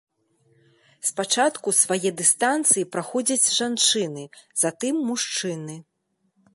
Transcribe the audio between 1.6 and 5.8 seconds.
свае дыстанцыі праходзяць жанчыны, затым мужчыны.